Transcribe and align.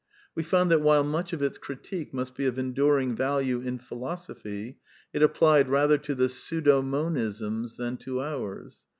We 0.33 0.41
found 0.41 0.71
that 0.71 0.81
while 0.81 1.03
much 1.03 1.31
of 1.31 1.43
its 1.43 1.59
critique 1.59 2.11
must 2.11 2.33
be 2.35 2.47
of 2.47 2.57
en 2.57 2.71
during 2.71 3.15
value 3.15 3.61
in 3.61 3.77
philosophy, 3.77 4.79
it 5.13 5.21
applied 5.21 5.69
rather 5.69 5.99
to 5.99 6.15
the 6.15 6.27
pseudo 6.27 6.81
monisms 6.81 7.75
than 7.77 7.97
to 7.97 8.19
ours. 8.23 8.81